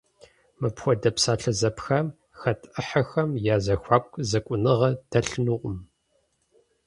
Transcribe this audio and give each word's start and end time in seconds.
Мыпхуэдэ 0.59 1.09
псалъэ 1.15 1.51
зэпхам 1.59 2.07
хэт 2.39 2.61
ӏыхьэхэм 2.71 3.29
я 3.53 3.57
зэхуаку 3.65 4.19
зэкӏуныгъэ 4.29 4.89
дэлъынукъым. 5.09 5.77